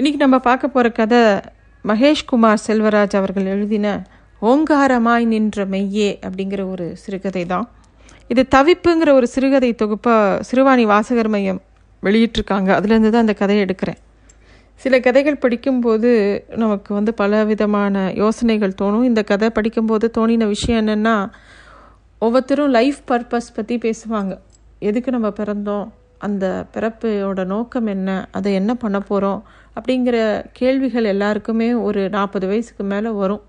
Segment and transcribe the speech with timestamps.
[0.00, 1.20] இன்றைக்கி நம்ம பார்க்க போகிற கதை
[1.84, 3.86] மகேஷ்குமார் செல்வராஜ் அவர்கள் எழுதின
[4.50, 7.66] ஓங்காரமாய் நின்ற மெய்யே அப்படிங்கிற ஒரு சிறுகதை தான்
[8.28, 11.60] இது தவிப்புங்கிற ஒரு சிறுகதை தொகுப்பாக சிறுவாணி வாசகர் மையம்
[12.02, 12.70] வெளியிட்டிருக்காங்க.
[12.76, 13.98] அதுலேருந்து தான் அந்த கதையை எடுக்கிறேன்.
[14.74, 16.12] சில கதைகள் படிக்கும்போது
[16.48, 19.04] நமக்கு வந்து பல விதமான யோசனைகள் தோணும்.
[19.04, 21.30] இந்த கதை படிக்கும்போது தோணின விஷயம் என்னென்னா
[22.18, 24.34] ஒவ்வொருத்தரும் லைஃப் பர்பஸ் பற்றி பேசுவாங்க.
[24.78, 25.88] எதுக்கு நம்ம பிறந்தோம்?
[26.18, 26.44] அந்த
[26.74, 28.28] பிறப்போட நோக்கம் என்ன?
[28.30, 29.40] அதை என்ன பண்ண போகிறோம்
[29.76, 30.16] அப்படிங்கிற
[30.52, 33.42] கேள்விகள் எல்லாருக்குமே ஒரு நாற்பது வயசுக்கு மேலே வரும்.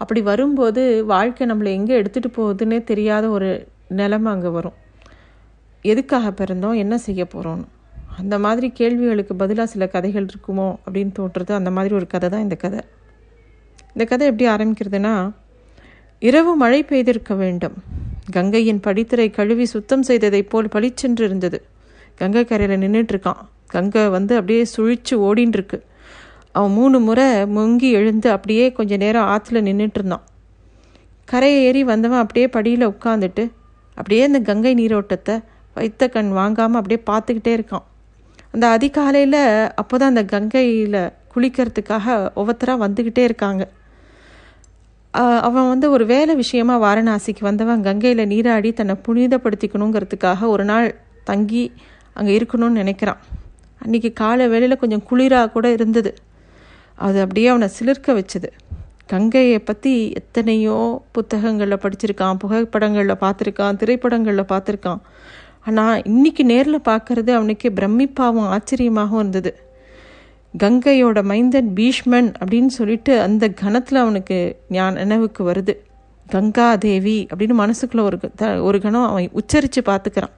[0.00, 3.48] அப்படி வரும்போது வாழ்க்கை நம்மளை எங்கே எடுத்துகிட்டு போகுதுன்னே தெரியாத ஒரு
[3.88, 4.76] நிலைமை அங்கே வரும்.
[5.82, 6.76] எதுக்காக பிறந்தோம்?
[6.76, 7.66] என்ன செய்ய போகிறோம்னு
[8.16, 12.56] அந்த மாதிரி கேள்விகளுக்கு பதிலாக சில கதைகள் இருக்குமோ அப்படின்னு தோன்றுறது அந்த மாதிரி ஒரு கதை தான் இந்த
[12.56, 12.80] கதை.
[13.92, 15.14] இந்த கதை எப்படி ஆரம்பிக்கிறதுனா
[16.18, 17.74] இரவு மழை பெய்திருக்க வேண்டும்.
[18.32, 21.62] கங்கையின் படித்துறை கழுவி சுத்தம் செய்ததைப் போல் பளிச்சென்று இருந்தது
[22.14, 25.82] கங்கை கரையில் நின்றுட்டுருக்கான் கங்கை வந்து அப்படியே சுழிச்சு ஓடின்னு இருக்கு
[26.52, 30.24] அவன் மூணு முறை முங்கி எழுந்து அப்படியே கொஞ்ச நேரம் ஆற்றுல நின்றுட்டு இருந்தான்
[31.24, 33.44] கரையை ஏறி வந்தவன் அப்படியே படியில் உட்காந்துட்டு
[33.94, 35.34] அப்படியே அந்த கங்கை நீரோட்டத்தை
[35.74, 37.84] வைத்த கண் வாங்காமல் அப்படியே பார்த்துக்கிட்டே இருக்கான்.
[38.50, 43.68] அந்த அதிகாலையில் அப்போ தான் அந்த கங்கையில் குளிக்கிறதுக்காக ஒவ்வொருத்தராக வந்துக்கிட்டே இருக்காங்க.
[45.16, 50.88] அவன் வந்து ஒரு வேலை விஷயமா வாரணாசிக்கு வந்தவன் கங்கையில் நீராடி தன்னை புனிதப்படுத்திக்கணுங்கிறதுக்காக ஒரு நாள்
[51.24, 51.72] தங்கி
[52.12, 53.20] அங்கே இருக்கணும்னு நினைக்கிறான்.
[53.84, 56.10] அன்றைக்கி காலை வேளையில் கொஞ்சம் குளிராக கூட இருந்தது.
[56.94, 58.48] அது அப்படியே அவனை சிலிர்க்க வச்சது.
[59.06, 65.02] கங்கையை பற்றி எத்தனையோ புத்தகங்களில் படிச்சிருக்கான் புகைப்படங்களில் பார்த்துருக்கான் திரைப்படங்களில் பார்த்துருக்கான்.
[65.64, 69.52] ஆனால் இன்னைக்கு நேரில் பார்க்கறது அவனுக்கு பிரமிப்பாகவும் ஆச்சரியமாகவும் இருந்தது.
[70.62, 74.36] கங்கையோட மைந்தன் பீஷ்மன் அப்படின்னு சொல்லிட்டு அந்த கணத்தில் அவனுக்கு
[74.68, 75.74] ஞான நினைவுக்கு வருது.
[76.26, 80.34] கங்கா தேவி அப்படின்னு மனசுக்குள்ளே ஒரு த ஒரு கணம் அவன் உச்சரித்து பார்த்துக்கிறான்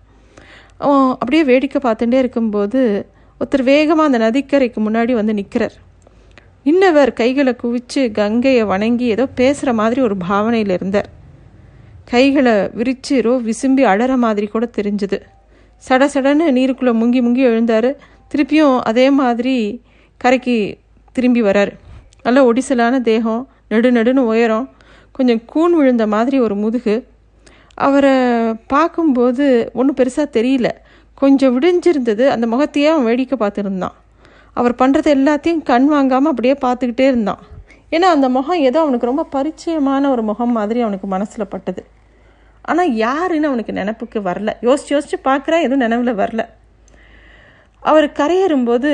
[0.79, 2.81] அவன் அப்படியே வேடிக்கை பார்த்துட்டே இருக்கும்போது
[3.41, 5.77] ஒருத்தர் வேகமாக அந்த நதிக்கரைக்கு முன்னாடி வந்து நிற்கிறார்
[6.65, 11.09] இன்னவர் கைகளை குவிச்சு கங்கையை வணங்கி ஏதோ பேசுகிற மாதிரி ஒரு பாவனையில் இருந்தார்.
[12.05, 15.19] கைகளை விரித்து ரோ விசும்பி அழற மாதிரி கூட தெரிஞ்சுது.
[15.83, 17.91] சட சடன்னு நீருக்குள்ளே முங்கி முங்கி எழுந்தார்.
[18.33, 19.57] திருப்பியும் அதே மாதிரி
[20.19, 20.79] கரைக்கு
[21.13, 21.73] திரும்பி வரார்.
[22.23, 24.71] நல்ல ஒடிசலான தேகம் நெடு நெடுன்னு உயரம்
[25.13, 26.97] கொஞ்சம் கூன் விழுந்த மாதிரி ஒரு முதுகு.
[27.75, 28.13] அவரை
[28.67, 30.69] பார்க்கும்போது ஒன்றும் பெருசாக தெரியல.
[31.15, 33.97] கொஞ்சம் விடிஞ்சிருந்தது அந்த முகத்தையே அவன் வேடிக்கை பார்த்துருந்தான்.
[34.53, 37.43] அவர் பண்ணுறது எல்லாத்தையும் கண் வாங்காமல் அப்படியே பார்த்துக்கிட்டே இருந்தான்.
[37.91, 41.85] ஏன்னா அந்த முகம் ஏதோ அவனுக்கு ரொம்ப பரிச்சயமான ஒரு முகம் மாதிரி அவனுக்கு மனசில் பட்டது.
[42.63, 44.53] ஆனால் யாருன்னு அவனுக்கு நினப்புக்கு வரல.
[44.61, 46.45] யோசிச்சு யோசிச்சு பார்க்குறா எதுவும் நினைவில் வரல.
[47.83, 48.91] அவர் கரையேறும்போது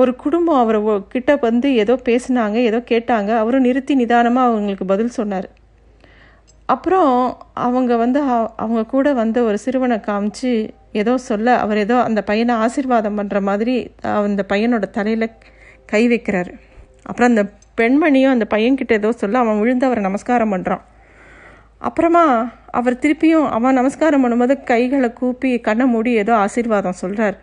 [0.00, 0.80] ஒரு குடும்பம் அவரை
[1.14, 5.48] கிட்ட வந்து ஏதோ பேசினாங்க ஏதோ கேட்டாங்க அவரும் நிறுத்தி நிதானமாக அவங்களுக்கு பதில் சொன்னார்.
[6.68, 7.12] அப்புறம்
[7.66, 8.20] அவங்க வந்து
[8.62, 10.52] அவங்க கூட வந்து ஒரு சிறுவனை காமிச்சு
[11.02, 13.74] ஏதோ சொல்ல அவர் ஏதோ அந்த பையனை ஆசிர்வாதம் பண்ணுற மாதிரி
[14.24, 15.26] அந்த பையனோட தலையில்
[15.92, 16.52] கை வைக்கிறாரு.
[17.08, 17.44] அப்புறம் அந்த
[17.80, 20.84] பெண்மணியும் அந்த பையன்கிட்ட ஏதோ சொல்ல அவன் விழுந்து அவரை நமஸ்காரம் பண்ணுறான்
[21.88, 22.24] அப்புறமா
[22.78, 27.36] அவர் திருப்பியும் அவன் நமஸ்காரம் பண்ணும்போது கைகளை கூப்பி கண்ணை மூடி ஏதோ ஆசீர்வாதம் சொல்கிறார்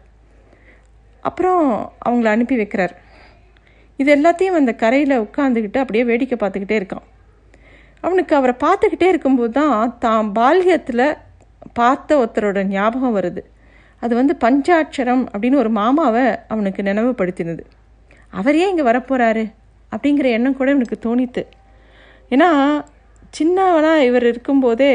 [1.30, 1.64] அப்புறம்
[2.08, 2.94] அவங்கள அனுப்பி வைக்கிறார்.
[4.02, 7.06] இது எல்லாத்தையும் அந்த கரையில் உட்காந்துக்கிட்டு அப்படியே வேடிக்கை பார்த்துக்கிட்டே இருக்கான்.
[8.06, 11.06] அவனுக்கு அவரை பார்த்துக்கிட்டே இருக்கும்போது தான் தான் பால்யத்தில்
[11.80, 13.42] பார்த்த ஒருத்தரோட ஞாபகம் வருது.
[14.04, 16.24] அது வந்து பஞ்சாட்சரம் அப்படின்னு ஒரு மாமாவை
[16.54, 17.64] அவனுக்கு நினைவுபடுத்தினது.
[18.40, 19.46] அவர் ஏன் இங்கே வரப்போகிறாரு
[19.92, 21.44] அப்படிங்கிற எண்ணம் கூட எனக்கு தோணித்து.
[22.32, 22.50] ஏன்னா
[23.38, 24.92] சின்னவனாக இவர் இருக்கும்போதே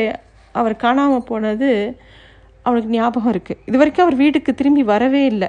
[0.59, 1.71] அவர் காணாமல் போனது
[2.67, 5.49] அவனுக்கு ஞாபகம் இருக்குது இது வரைக்கும் அவர் வீட்டுக்கு திரும்பி வரவே இல்லை.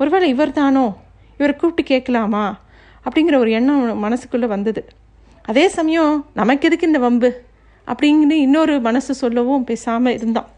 [0.00, 0.84] ஒருவேளை இவர் தானோ
[1.38, 2.44] இவரை கூப்பிட்டு கேட்கலாமா?
[3.04, 4.82] அப்படிங்கிற ஒரு எண்ணம் மனசுக்குள்ளே வந்தது.
[5.44, 7.30] அதே சமயம் நமக்கு எதுக்கு இந்த வம்பு?
[7.86, 10.48] அப்படிங்கிற இன்னொரு மனசு சொல்லவும் பேசாமல் இருந்தான்.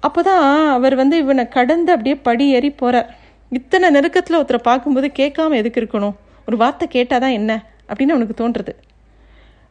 [0.00, 3.08] அப்போ தான் அவர் வந்து இவனை கடந்து அப்படியே படி ஏறி போகிறார்
[3.52, 6.16] இத்தனை நெருக்கத்தில் ஒருத்தரை பார்க்கும்போது கேட்காம எதுக்கு இருக்கணும்?
[6.48, 7.52] ஒரு வார்த்தை கேட்டால் தான் என்ன?
[7.88, 8.72] அப்படின்னு அவனுக்கு தோன்றுறது.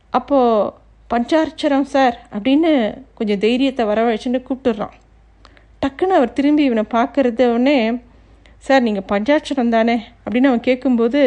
[0.09, 0.72] அப்போது
[1.09, 2.72] பஞ்சாட்சரம் சார் அப்படின்னு
[3.13, 4.94] கொஞ்சம் தைரியத்தை வரவழைச்சுன்னு கூப்பிட்டுடுறான்.
[5.81, 7.78] டக்குன்னு அவர் திரும்பி இவனை பார்க்கறது உடனே
[8.66, 10.03] சார் நீங்கள் பஞ்சாட்சரம் தானே?
[10.25, 11.22] அப்படின்னு அவன் கேட்கும்போது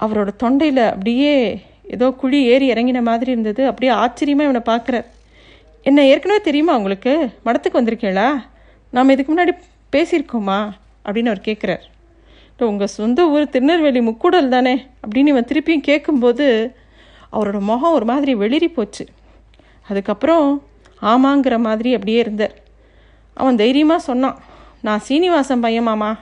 [0.00, 3.66] அவரோட தொண்டையில் அப்படியே ஏதோ குழி ஏறி இறங்கின மாதிரி இருந்தது.
[3.66, 5.04] அப்படியே ஆச்சரியமாக இவனை பார்க்குறார்
[5.82, 7.30] என்ன ஏற்கனவே தெரியுமா உங்களுக்கு?
[7.44, 8.28] மடத்துக்கு வந்திருக்கீங்களா?
[8.90, 9.52] நாம் இதுக்கு முன்னாடி
[9.92, 10.58] பேசியிருக்கோமா?
[11.04, 11.84] அப்படின்னு அவர் கேட்குறார்
[12.48, 14.86] இப்போ உங்கள் சொந்த ஊர் திருநெல்வேலி முக்கூடல் தானே?
[15.06, 16.74] அப்படின்னு இவன் திருப்பியும் கேட்கும்போது
[17.32, 19.06] அவரோட முகம் ஒரு மாதிரி வெளிரி போச்சு.
[19.88, 20.62] அதுக்கப்புறம்
[21.02, 22.54] ஆமாங்கிற மாதிரி அப்படியே இருந்தார்.
[23.34, 24.38] அவன் தைரியமாக சொன்னான்
[24.80, 26.18] நான் சீனிவாசன் பையன் மாமா.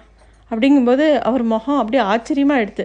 [0.53, 2.85] அப்படிங்கும்போது அவர் முகம் அப்படியே ஆச்சரியமாக எடுத்து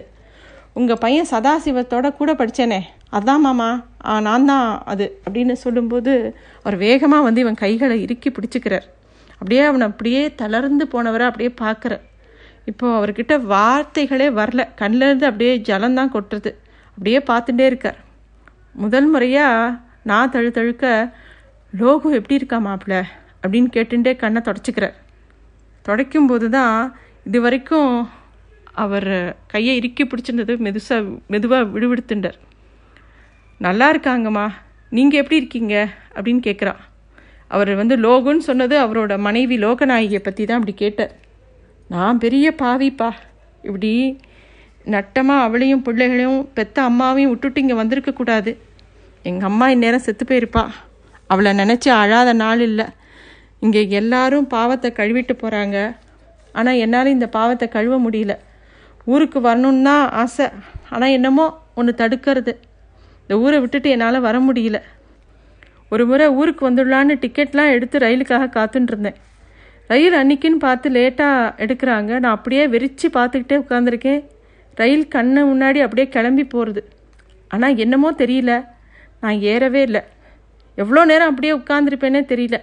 [0.72, 2.80] உங்கள் பையன் சதாசிவத்தோட கூட படித்தேனே
[3.16, 3.68] அதான் மாமா
[4.26, 6.12] நான் தான் அது அப்படின்னு சொல்லும்போது
[6.62, 8.86] அவர் வேகமாக வந்து இவன் கைகளை இறுக்கி பிடிச்சிக்கிறார்.
[9.38, 11.94] அப்படியே அவனை அப்படியே தளர்ந்து போனவரை அப்படியே பார்க்குற
[12.70, 14.62] இப்போது அவர்கிட்ட வார்த்தைகளே வரல.
[14.80, 16.50] கண்ணிலேருந்து அப்படியே ஜலந்தான் கொட்டுறது.
[16.96, 17.98] அப்படியே பார்த்துட்டே இருக்கார்.
[18.82, 19.76] முதல் முறையாக
[20.10, 20.84] நான் தழு தழுக்க
[21.72, 22.96] லோகு எப்படி இருக்கா மாப்பிள்ள
[23.42, 24.96] அப்படின்னு கேட்டுட்டே கண்ணை தொடச்சிக்கிறார்.
[25.86, 26.76] தொடக்கும் போது தான்
[27.28, 27.92] இது வரைக்கும்
[28.84, 29.12] அவர்
[29.52, 30.96] கையை இறுக்கி பிடிச்சிருந்தது மெதுசா
[31.32, 32.38] மெதுவாக விடுவிடுத்துண்டார்.
[33.66, 34.46] நல்லா இருக்காங்கம்மா.
[34.96, 35.74] நீங்கள் எப்படி இருக்கீங்க?
[36.16, 36.74] அப்படின்னு கேட்குறா
[37.56, 41.12] அவர் வந்து லோகுன்னு சொன்னது அவரோட மனைவி லோகநாயகியை பற்றி தான் அப்படி கேட்டார்.
[41.94, 43.10] நான் பெரிய பாவிப்பா.
[43.68, 43.92] இப்படி
[44.94, 48.50] நட்டமாக அவளையும் பிள்ளைகளையும் பெத்த அம்மாவையும் விட்டுட்டு இங்கே வந்திருக்கக்கூடாது
[49.28, 50.64] எங்கள் அம்மா இந்நேரம் செத்து போயிருப்பா.
[51.32, 52.86] அவளை நினச்சி அழாத நாள் இல்லை.
[53.64, 55.78] இங்கே எல்லாரும் பாவத்தை கழுவிட்டு போகிறாங்க
[56.52, 58.34] ஆனால் என்னால் இந்த பாவத்தை கழுவ முடியல.
[59.04, 60.46] ஊருக்கு வரணுன்னு தான் ஆசை.
[60.90, 62.52] ஆனால் என்னமோ ஒன்று தடுக்கிறது.
[63.22, 64.78] இந்த ஊரை விட்டுட்டு என்னால் வர முடியல.
[65.90, 69.18] ஒரு முறை ஊருக்கு வந்துடலான்னு டிக்கெட்லாம் எடுத்து ரயிலுக்காக காத்துட்டுருந்தேன்
[69.86, 72.10] ரயில் அன்னைக்குன்னு பார்த்து லேட்டாக எடுக்கிறாங்க.
[72.18, 74.20] நான் அப்படியே வெறிச்சு பார்த்துக்கிட்டே உட்காந்துருக்கேன்
[74.74, 76.82] ரயில் கண்ணு முன்னாடி அப்படியே கிளம்பி போகிறது
[77.48, 78.64] ஆனால் என்னமோ தெரியல.
[79.20, 80.02] நான் ஏறவே இல்லை.
[80.74, 82.58] எவ்வளோ நேரம் அப்படியே உட்காந்துருப்பேனே தெரியல.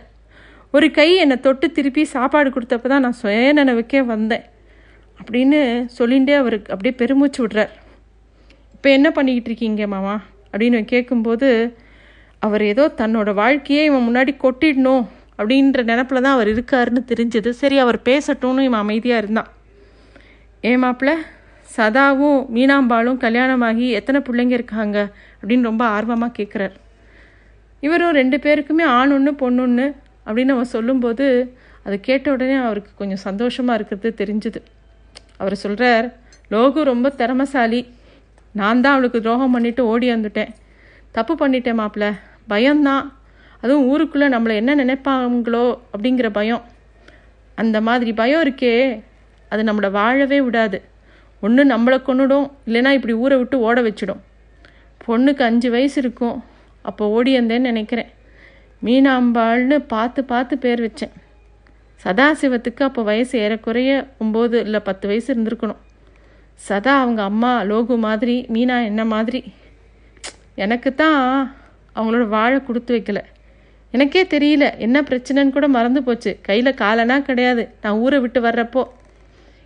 [0.76, 4.46] ஒரு கை என்னை தொட்டு திருப்பி சாப்பாடு கொடுத்தப்ப தான் நான் சுய நினைவுக்கே வந்தேன்.
[5.20, 5.60] அப்படின்னு
[5.98, 7.74] சொல்லிகிட்டே அவருக்கு அப்படியே பெருமூச்சு விடுறார்.
[8.74, 10.16] இப்போ என்ன பண்ணிக்கிட்டு இருக்கீங்க மாமா?
[10.52, 11.50] அப்படின்னு கேட்கும்போது
[12.40, 15.06] அவர் ஏதோ தன்னோட வாழ்க்கையே இவன் முன்னாடி கொட்டிடணும்
[15.38, 17.50] அப்படின்ற நினப்பில் தான் அவர் இருக்காருன்னு தெரிஞ்சது.
[17.50, 19.50] சரி அவர் பேசட்டும்னு இவன் அமைதியாக இருந்தான்.
[20.62, 21.14] ஏன் மாப்பிள்ள
[21.76, 24.98] சதாவும் மீனாம்பாலும் கல்யாணமாகி எத்தனை பிள்ளைங்க இருக்காங்க?
[25.42, 26.76] அப்படின்னு ரொம்ப ஆர்வமாக கேட்குறார்
[27.80, 29.86] இவரும் ரெண்டு பேருக்குமே ஆண் ஒன்று பொண்ணு
[30.26, 34.62] அப்படின்னு அவன் சொல்லும்போது அதை கேட்ட உடனே அவருக்கு கொஞ்சம் சந்தோஷமாக இருக்கிறது தெரிஞ்சுது.
[35.38, 36.14] அவர் சொல்கிறார்
[36.52, 37.94] லோகு ரொம்ப திறமசாலி.
[38.52, 40.48] நான் தான் அவளுக்கு துரோகம் பண்ணிவிட்டு ஓடி வந்துட்டேன்.
[41.12, 42.18] தப்பு பண்ணிட்டேன் மாப்பிள்ள.
[42.48, 43.18] பயம்தான்.
[43.62, 46.64] அதுவும் ஊருக்குள்ளே நம்மளை என்ன நினைப்பாங்களோ அப்படிங்கிற பயம்.
[47.56, 49.04] அந்த மாதிரி பயம் இருக்கே.
[49.50, 50.82] அது நம்மளை வாழவே விடாது.
[51.42, 54.22] ஒன்று நம்மளை கொண்டுடும் இல்லைன்னா இப்படி ஊரை விட்டு ஓட வச்சிடும்.
[55.08, 56.44] பொண்ணுக்கு அஞ்சு வயசு இருக்கும்.
[56.82, 58.08] அப்போ ஓடி வந்தேன்னு நினைக்கிறேன்.
[58.84, 61.14] மீனாம்பாள்னு பார்த்து பார்த்து பேர் வச்சேன்.
[62.04, 63.92] சதாசிவத்துக்கு அப்போ வயசு ஏறக்குறைய
[64.24, 65.82] ஒம்பது இல்லை பத்து வயசு இருந்திருக்கணும்.
[66.56, 69.42] சதா அவங்க அம்மா லோகு மாதிரி மீனா என்ன மாதிரி.
[70.56, 71.22] எனக்கு தான்
[71.96, 73.22] அவங்களோட வாழை கொடுத்து வைக்கல.
[73.92, 76.32] எனக்கே தெரியல என்ன பிரச்சனைன்னு கூட மறந்து போச்சு.
[76.42, 77.70] கையில் காலனா கிடையாது.
[77.82, 78.84] நான் ஊரை விட்டு வர்றப்போ.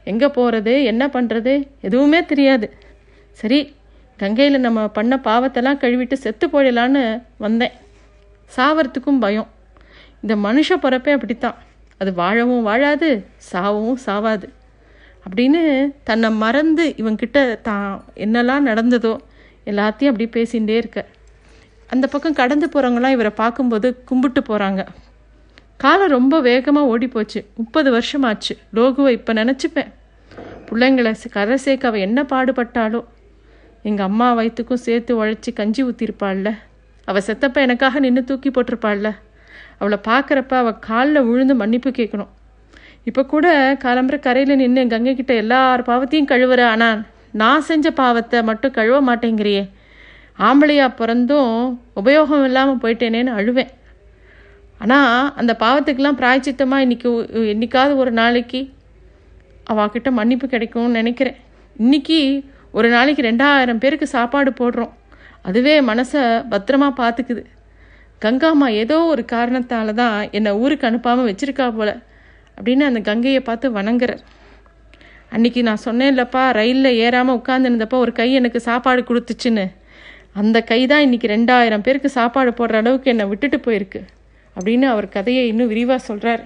[0.04, 2.70] எங்கே போகிறது என்ன பண்ணுறது எதுவுமே தெரியாது.
[3.32, 3.60] சரி
[4.20, 7.76] கங்கையில் நம்ம பண்ண பாவத்தெல்லாம் கழுவிட்டு செத்து போயிடலான்னு வந்தேன்.
[8.56, 9.48] சாவறதுக்கும் பயம்.
[10.22, 11.58] இந்த மனுஷ பிறப்பே அப்படித்தான்.
[11.98, 14.48] அது வாழவும் வாழாது சாவவும் சாவாது.
[15.26, 15.62] அப்படின்னு
[16.04, 19.14] தன்னை மறந்து இவங்கிட்ட தான் என்னெல்லாம் நடந்ததோ
[19.66, 21.06] எல்லாத்தையும் அப்படி பேசிகிட்டே இருக்க.
[21.88, 24.86] அந்த பக்கம் கடந்து போகிறவங்களாம் இவரை பார்க்கும்போது கும்பிட்டு போகிறாங்க
[25.78, 28.54] காலம் ரொம்ப வேகமாக ஓடி போச்சு முப்பது வருஷமாச்சு.
[28.74, 29.92] லோகுவை இப்போ நினச்சிப்பேன்.
[30.70, 33.06] பிள்ளைங்களை கரை சேர்க்க அவள் என்ன பாடுபட்டாலோ.
[33.84, 36.50] எங்கள் அம்மா வயிற்றுக்கும் சேர்த்து உழைச்சி கஞ்சி ஊற்றிருப்பாள்ல
[37.10, 39.10] அவள் செத்தப்ப எனக்காக நின்று தூக்கி போட்டிருப்பாள்ல.
[39.80, 42.32] அவளை பார்க்குறப்ப அவள் காலில் விழுந்து மன்னிப்பு கேட்கணும்.
[43.10, 43.48] இப்போ கூட
[43.84, 47.00] காலம்புற கரையில் நின்று கங்கை கிட்ட எல்லார் பாவத்தையும் கழுவுற ஆனால்
[47.42, 49.64] நான் செஞ்ச பாவத்தை மட்டும் கழுவ மாட்டேங்கிறியே.
[50.48, 51.56] ஆம்பளையா பிறந்தும்
[52.02, 53.72] உபயோகம் இல்லாமல் போயிட்டேனேன்னு அழுவேன்.
[54.84, 57.10] ஆனால் அந்த பாவத்துக்கெல்லாம் பிராய்ச்சித்தமாக இன்றைக்கி
[57.54, 58.62] என்றைக்காவது ஒரு நாளைக்கு
[59.72, 61.40] அவகிட்ட மன்னிப்பு கிடைக்கும்னு நினைக்கிறேன்.
[61.76, 62.20] இன்றைக்கி
[62.78, 64.94] ஒரு நாளைக்கு ரெண்டாயிரம் பேருக்கு சாப்பாடு போடுறோம்.
[65.46, 67.44] அதுவே மனசை பத்திரமா பார்த்துக்குது
[68.22, 71.90] கங்காம்மா ஏதோ ஒரு காரணத்தால் தான் என்னை ஊருக்கு அனுப்பாமல் வச்சிருக்கா போல
[72.58, 74.24] அப்படின்னு அந்த கங்கையை பார்த்து வணங்குறார்.
[75.36, 79.66] அன்னைக்கு நான் சொன்னேன் இல்லைப்பா ரயிலில் ஏறாமல் உட்காந்துருந்தப்போ ஒரு கை எனக்கு சாப்பாடு கொடுத்துச்சுன்னு.
[80.42, 84.02] அந்த கை தான் இன்றைக்கி ரெண்டாயிரம் பேருக்கு சாப்பாடு போடுற அளவுக்கு என்னை விட்டுட்டு போயிருக்கு
[84.56, 86.44] அப்படின்னு அவர் கதையை இன்னும் விரிவாக சொல்கிறார்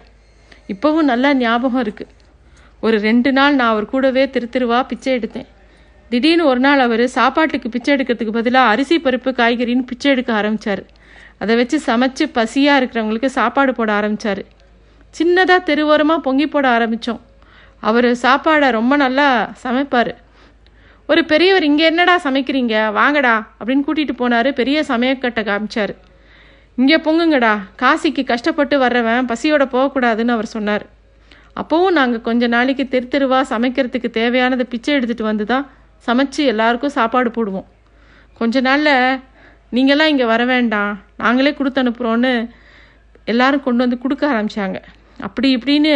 [0.74, 2.12] இப்போவும் நல்லா ஞாபகம் இருக்குது
[2.86, 5.50] ஒரு ரெண்டு நாள் நான் அவர் கூடவே திரு திருவா பிச்சை எடுத்தேன்.
[6.14, 10.82] திடீர்னு ஒரு நாள் அவர் சாப்பாட்டுக்கு பிச்சை எடுக்கிறதுக்கு பதிலாக அரிசி பருப்பு காய்கறின்னு பிச்சை எடுக்க ஆரம்பித்தார்
[11.44, 14.42] அதை வச்சு சமைச்சு பசியாக இருக்கிறவங்களுக்கு சாப்பாடு போட ஆரம்பித்தார்
[15.18, 17.22] சின்னதாக தெருவோரமாக பொங்கி போட ஆரம்பித்தோம்
[17.84, 19.28] அவர் சாப்பாடை ரொம்ப நல்லா
[19.64, 20.12] சமைப்பார்.
[21.10, 22.76] ஒரு பெரியவர் இங்கே என்னடா சமைக்கிறீங்க?
[23.00, 24.50] வாங்கடா அப்படின்னு கூட்டிகிட்டு போனார்.
[24.60, 25.94] பெரிய சமையக்கட்டை காமிச்சார்.
[26.78, 27.54] இங்கே பொங்குங்கடா.
[27.82, 30.86] காசிக்கு கஷ்டப்பட்டு வர்றவன் பசியோட போகக்கூடாதுன்னு அவர் சொன்னார்.
[31.62, 35.66] அப்போவும் நாங்கள் கொஞ்ச நாளைக்கு தெரு தெருவாக சமைக்கிறதுக்கு தேவையானதை பிச்சை எடுத்துகிட்டு வந்து தான்
[36.08, 37.68] சமைச்சு எல்லாருக்கும் சாப்பாடு போடுவோம்.
[38.40, 39.20] கொஞ்ச நாளில்
[39.76, 40.94] நீங்களாம் இங்கே வர வேண்டாம்.
[41.24, 42.32] நாங்களே கொடுத்து அனுப்புகிறோன்னு
[43.32, 44.80] எல்லாரும் கொண்டு வந்து கொடுக்க ஆரம்பித்தாங்க
[45.28, 45.94] அப்படி இப்படின்னு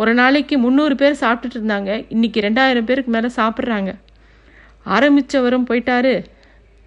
[0.00, 1.90] ஒரு நாளைக்கு முந்நூறு பேர் சாப்பிட்டுட்டு இருந்தாங்க.
[2.14, 3.92] இன்றைக்கி ரெண்டாயிரம் பேருக்கு மேலே சாப்பிட்றாங்க.
[4.96, 6.12] ஆரம்பித்தவரும் போயிட்டாரு.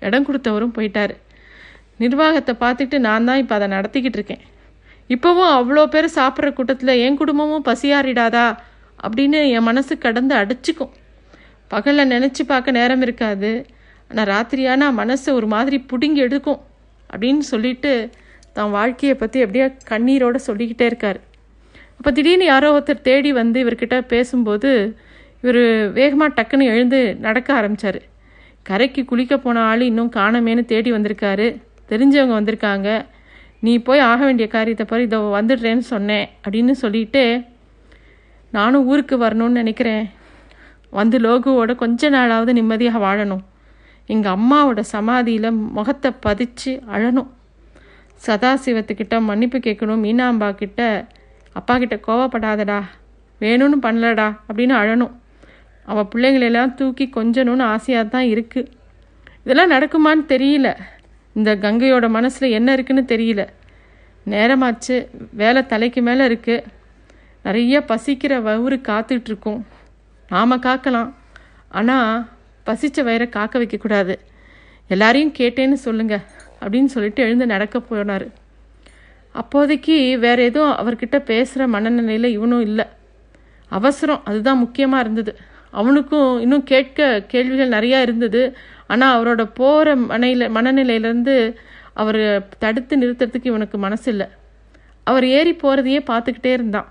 [0.08, 1.14] இடம் கொடுத்தவரும் போயிட்டார்.
[2.04, 4.44] நிர்வாகத்தை பார்த்துக்கிட்டு நான் தான் இப்போ அதை நடத்திக்கிட்டு இருக்கேன்.
[5.14, 8.48] இப்போவும் அவ்வளோ பேர் சாப்பிட்ற கூட்டத்தில் என் குடும்பமும் பசியாறிடாதா?
[9.06, 10.94] அப்படின்னு என் மனசு கடந்து அடிச்சுக்கும்.
[11.74, 13.52] பகலில் நினச்சி பார்க்க நேரம் இருக்காது.
[14.10, 16.62] ஆனால் ராத்திரியானா மனசை ஒரு மாதிரி பிடுங்கி எடுக்கும்
[17.10, 17.92] அப்படின்னு சொல்லிட்டு
[18.58, 21.20] தான் வாழ்க்கையை பற்றி அப்படியே கண்ணீரோடு சொல்லிக்கிட்டே இருக்கார்.
[21.98, 24.70] அப்போ திடீர்னு யாரோ ஒருத்தர் தேடி வந்து இவர்கிட்ட பேசும்போது
[25.44, 25.62] இவர்
[25.98, 28.00] வேகமாக டக்குன்னு எழுந்து நடக்க ஆரம்பித்தார்
[28.70, 31.48] கரைக்கு குளிக்க போன ஆள் இன்னும் காணமேனு தேடி வந்திருக்காரு.
[31.92, 32.90] தெரிஞ்சவங்க வந்திருக்காங்க.
[33.66, 37.24] நீ போய் ஆக வேண்டிய காரியத்தை பாரு இதை வந்துடுறேன்னு சொன்னேன் அப்படின்னு சொல்லிட்டு
[38.58, 40.06] நானும் ஊருக்கு வரணும்னு நினைக்கிறேன்.
[40.92, 43.44] வந்து லோகுவோட கொஞ்ச நாளாவது நிம்மதியாக வாழணும்.
[44.06, 47.30] எங்கள் அம்மாவோட சமாதியில் முகத்தை பதிச்சு அழணும்.
[48.26, 50.04] சதாசிவத்துக்கிட்ட மன்னிப்பு கேட்கணும்.
[50.06, 51.08] மீனாம்பா கிட்ட
[51.54, 52.82] அப்பா கிட்ட கோவப்படாதடா.
[53.40, 54.28] வேணும்னு பண்ணலடா.
[54.50, 55.12] அப்படின்னு அழணும்.
[55.86, 58.68] அவள் பிள்ளைங்களெல்லாம் தூக்கி கொஞ்சணும்னு ஆசையாக தான் இருக்குது
[59.46, 60.78] இதெல்லாம் நடக்குமான்னு தெரியல.
[61.34, 63.48] இந்த கங்கையோட மனசில் என்ன இருக்குன்னு தெரியல.
[64.30, 65.08] நேரமாச்சு.
[65.32, 66.64] வேலை தலைக்கு மேலே இருக்குது
[67.44, 69.62] நிறைய பசிக்கிற வவுறு காத்துட்ருக்கோம்
[70.34, 71.10] நாம் காக்கலாம்.
[71.80, 72.28] ஆனால்
[72.68, 74.14] பசித்த வயிறை காக்க வைக்கக்கூடாது.
[74.90, 76.16] எல்லாரையும் கேட்டேன்னு சொல்லுங்க
[76.62, 78.26] அப்படின்னு சொல்லிட்டு எழுந்து நடக்க போனார்.
[79.36, 79.96] அப்போதைக்கு
[80.26, 82.86] வேற எதுவும் அவர்கிட்ட பேசுகிற மனநிலையில் இவனும் இல்லை.
[83.72, 85.34] அவசரம் அதுதான் முக்கியமாக இருந்தது.
[85.80, 88.42] அவனுக்கும் இன்னும் கேட்க கேள்விகள் நிறையா இருந்தது.
[88.88, 91.36] ஆனால் அவரோட போகிற மனையில் மனநிலையிலேருந்து
[92.02, 92.22] அவர்
[92.64, 94.28] தடுத்து நிறுத்துறதுக்கு இவனுக்கு மனசு இல்லை
[95.04, 96.90] அவர் ஏறி போகிறதையே பார்த்துக்கிட்டே இருந்தான்.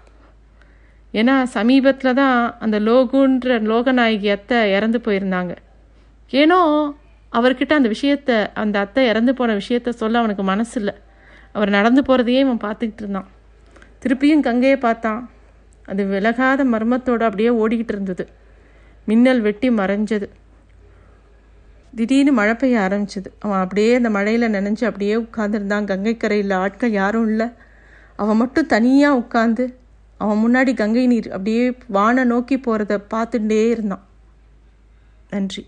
[1.15, 5.53] ஏன்னா சமீபத்தில் தான் அந்த லோகுன்ற லோகநாயகி அத்தை இறந்து போயிருந்தாங்க.
[6.31, 6.59] ஏனோ
[7.33, 10.95] அவர்கிட்ட அந்த விஷயத்த அந்த அத்தை இறந்து போன விஷயத்த சொல்ல அவனுக்கு மனசு இல்லை
[11.53, 13.29] அவர் நடந்து போகிறதையே இவன் பார்த்துக்கிட்டு இருந்தான்.
[14.03, 15.31] திருப்பியும் கங்கையை பார்த்தான்.
[15.89, 18.25] அது விலகாத மர்மத்தோடு அப்படியே ஓடிக்கிட்டு இருந்தது.
[19.07, 20.29] மின்னல் வெட்டி மறைஞ்சது.
[21.97, 23.29] திடீர்னு மழை பெய்ய ஆரம்பிச்சது.
[23.39, 27.49] அவன் அப்படியே அந்த மழையில் நினைஞ்சு அப்படியே உட்காந்துருந்தான் கங்கைக்கரையில் ஆட்கள் யாரும் இல்லை.
[28.17, 29.65] அவன் மட்டும் தனியாக உட்காந்து
[30.21, 34.05] அவன் முன்னாடி கங்கை நீர் அப்படியே வானை நோக்கி போகிறத பார்த்துட்டே இருந்தான்.
[35.31, 35.63] நன்றி.